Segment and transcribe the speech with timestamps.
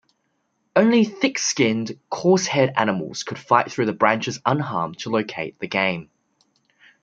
[0.75, 6.09] Only thick-skinned, coarse-haired animals could fight through the branches unharmed to locate the game.